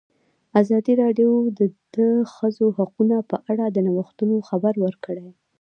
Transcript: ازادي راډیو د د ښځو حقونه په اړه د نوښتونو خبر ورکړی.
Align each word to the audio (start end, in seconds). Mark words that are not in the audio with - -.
ازادي 0.61 0.93
راډیو 1.03 1.31
د 1.59 1.61
د 1.95 1.97
ښځو 2.33 2.65
حقونه 2.77 3.17
په 3.29 3.35
اړه 3.51 3.65
د 3.69 3.77
نوښتونو 3.87 4.35
خبر 4.49 4.73
ورکړی. 4.85 5.27